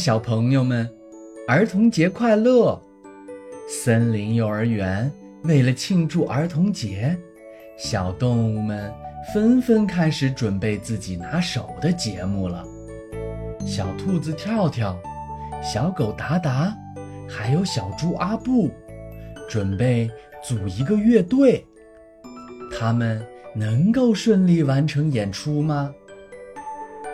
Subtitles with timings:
[0.00, 0.88] 小朋友们，
[1.46, 2.80] 儿童节快乐！
[3.68, 5.12] 森林幼儿园
[5.42, 7.14] 为了庆祝儿童节，
[7.76, 8.90] 小动物们
[9.34, 12.64] 纷纷开始准备自己拿手的节目了。
[13.66, 14.98] 小兔子跳跳，
[15.62, 16.74] 小狗达达，
[17.28, 18.70] 还有小猪阿布，
[19.50, 20.10] 准备
[20.42, 21.62] 组一个乐队。
[22.72, 23.22] 他们
[23.54, 25.94] 能够顺利完成演出吗？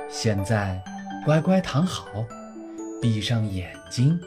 [0.08, 0.80] 现在，
[1.24, 2.24] 乖乖躺好，
[3.00, 4.18] 闭上眼睛，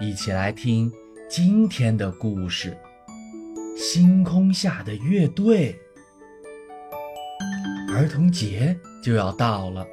[0.00, 0.90] 一起来听
[1.28, 2.76] 今天的故事
[3.78, 5.74] 《星空下的乐队》。
[7.92, 9.84] 儿童节就要到了，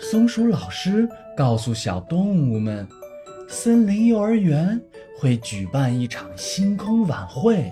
[0.00, 2.88] 松鼠老师告诉小动物们，
[3.48, 4.80] 森林幼儿园
[5.18, 7.70] 会举办一场星空晚会，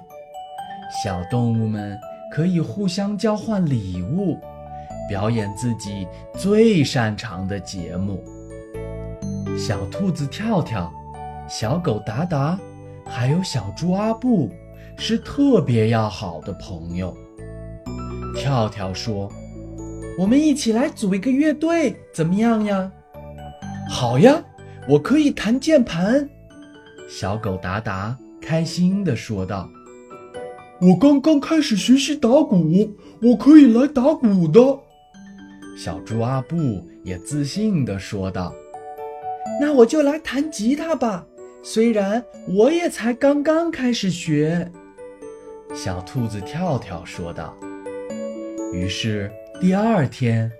[1.02, 1.98] 小动物们
[2.30, 4.38] 可以互相交换礼物。
[5.06, 8.24] 表演自己最擅长的节目。
[9.56, 10.92] 小兔子跳跳、
[11.48, 12.58] 小狗达达，
[13.06, 14.50] 还有小猪阿布，
[14.98, 17.16] 是特别要好的朋友。
[18.34, 19.30] 跳跳说
[20.19, 22.91] ：“我们一起来组一个乐队，怎么样呀
[23.88, 24.42] ？”“好呀，
[24.88, 26.28] 我可以弹键盘。”
[27.08, 29.69] 小狗达达开心地说道。
[30.82, 34.60] “我刚刚开始学习打鼓，我可以来打鼓的。”
[35.78, 36.56] 小猪阿布
[37.05, 38.52] 也自信地说道
[39.61, 41.27] ：“那我就来弹吉他吧，
[41.62, 44.70] 虽然我也才刚刚开始学。”
[45.75, 47.56] 小兔子跳跳说道。
[48.72, 50.50] 于是第二天，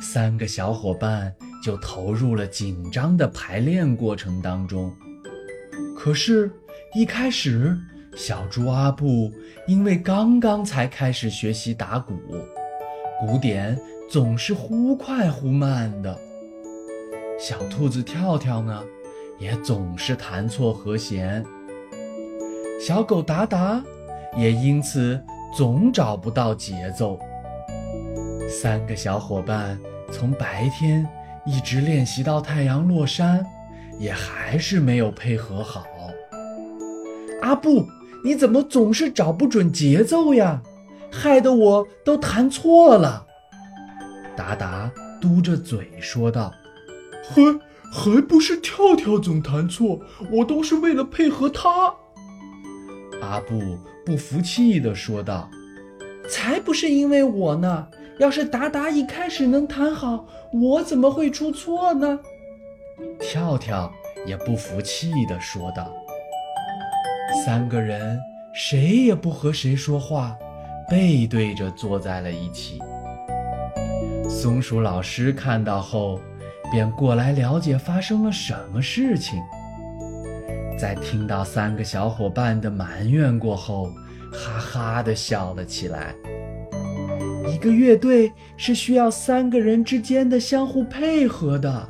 [0.00, 4.92] 三个小伙伴就投入了紧张的排练过程当中。
[5.96, 6.50] 可是，
[6.94, 7.76] 一开始，
[8.16, 9.32] 小猪阿布
[9.66, 12.14] 因为刚刚才开始学习打鼓，
[13.20, 13.78] 鼓点。
[14.10, 16.18] 总是忽快忽慢的，
[17.42, 18.84] 小兔子跳跳呢，
[19.36, 21.44] 也总是弹错和弦。
[22.80, 23.82] 小狗达达
[24.38, 25.20] 也因此
[25.52, 27.18] 总找不到节奏。
[28.48, 29.76] 三个小伙伴
[30.12, 31.04] 从白天
[31.44, 33.44] 一直练习到太阳落山，
[33.98, 35.84] 也还是没有配合好。
[37.40, 37.84] 阿布，
[38.24, 40.62] 你怎么总是找不准节奏呀？
[41.10, 43.26] 害得我都弹错了。
[44.36, 44.88] 达达
[45.20, 46.52] 嘟着嘴说道
[47.22, 47.60] ：“还
[47.92, 50.00] 还不是跳跳总弹错，
[50.30, 51.94] 我都是为了配合他。”
[53.22, 55.48] 阿布不服气地说道
[56.28, 57.86] ：“才不是因为我呢！
[58.18, 62.18] 要是达达一开始能弹好，我怎么会出错呢？”
[63.18, 63.92] 跳跳
[64.26, 65.90] 也不服气地说道。
[67.44, 68.18] 三个人
[68.54, 70.36] 谁也不和谁说话，
[70.90, 72.78] 背对着坐在了一起。
[74.28, 76.20] 松鼠老师看到后，
[76.72, 79.38] 便过来了解发生了什么事情。
[80.78, 83.92] 在听到三个小伙伴的埋怨过后，
[84.32, 86.14] 哈哈地笑了起来。
[87.46, 91.88] 一个乐队是需要三个人之间的相互配合的，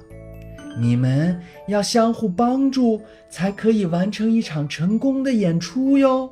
[0.81, 3.01] 你们要相互帮助，
[3.31, 6.29] 才可以完成一场成功的演出哟。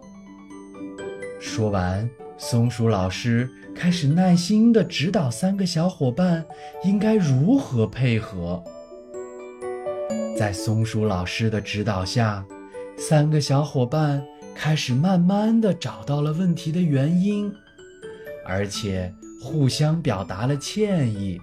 [1.39, 3.49] 说完，松鼠老师。
[3.73, 6.45] 开始耐心地指导三个小伙伴
[6.85, 8.63] 应该如何配合。
[10.37, 12.45] 在松鼠老师的指导下，
[12.99, 14.23] 三个小伙伴
[14.55, 17.51] 开始慢慢地找到了问题的原因，
[18.45, 21.41] 而且互相表达了歉意。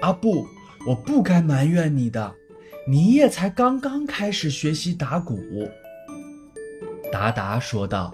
[0.00, 0.46] 阿布，
[0.88, 2.34] 我不该埋怨你的，
[2.88, 5.38] 你也才刚刚开始学习打鼓。
[7.12, 8.12] 达达说道：“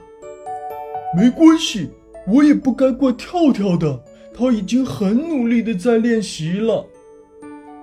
[1.16, 1.90] 没关系。”
[2.24, 4.00] 我也不该怪跳跳的，
[4.32, 6.86] 他已经很努力的在练习了。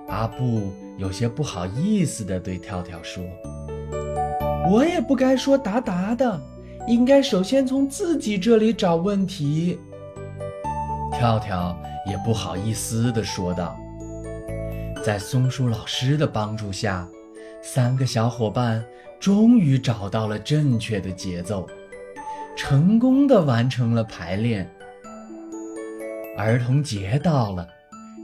[0.08, 3.22] 阿布有些不好意思的对跳跳说
[4.72, 6.40] ：“我也不该说达达的，
[6.88, 9.78] 应该首先从自己这里找问题。”
[11.12, 13.76] 跳跳也不好意思的说道。
[15.04, 17.06] 在松鼠老师的帮助下，
[17.62, 18.82] 三个小伙伴
[19.18, 21.68] 终于找到了正确的节奏。
[22.56, 24.68] 成功的完成了排练。
[26.36, 27.66] 儿童节到了，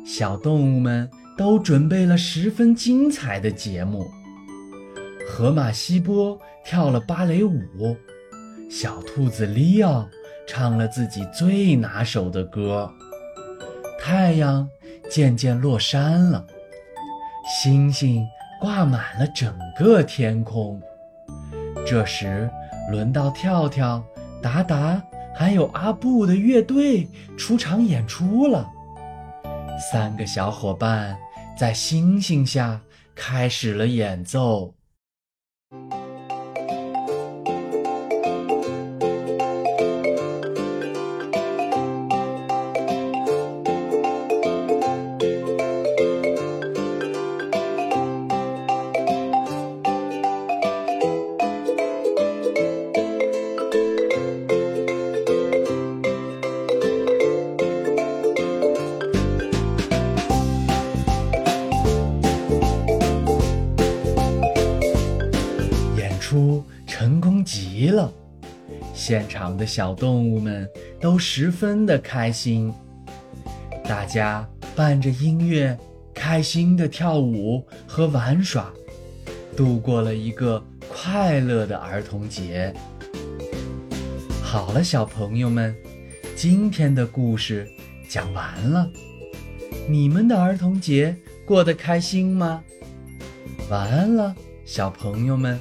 [0.05, 4.07] 小动物们都准备了十分精彩的节目。
[5.29, 7.97] 河马希波跳了芭蕾舞，
[8.71, 10.09] 小兔子利奥
[10.47, 12.91] 唱了自己最拿手的歌。
[14.01, 14.69] 太阳
[15.11, 16.47] 渐渐落山了，
[17.61, 18.25] 星星
[18.61, 20.81] 挂满了整个天空。
[21.85, 22.49] 这时，
[22.91, 24.03] 轮到跳跳。
[24.47, 25.03] 达达
[25.35, 28.71] 还有阿布的乐队出场演出了。
[29.91, 31.19] 三个小伙伴
[31.59, 32.81] 在星星下
[33.13, 34.73] 开始了演奏。
[67.91, 68.13] 了，
[68.95, 70.69] 现场的小动物们
[71.01, 72.73] 都十分的开心，
[73.85, 75.77] 大家伴着音乐，
[76.15, 78.73] 开心的跳舞和玩耍，
[79.57, 82.75] 度过了一个快乐的儿童节。
[84.43, 85.75] 好了，小朋友们，
[86.35, 87.69] 今天的故事
[88.09, 88.89] 讲完了，
[89.89, 92.63] 你们的儿童节过得开心吗？
[93.69, 94.35] 晚安了，
[94.65, 95.61] 小朋友们。